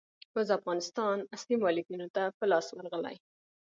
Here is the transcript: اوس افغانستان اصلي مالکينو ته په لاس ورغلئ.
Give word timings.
اوس 0.35 0.49
افغانستان 0.57 1.17
اصلي 1.35 1.55
مالکينو 1.63 2.07
ته 2.15 2.23
په 2.37 2.45
لاس 2.51 2.67
ورغلئ. 2.77 3.15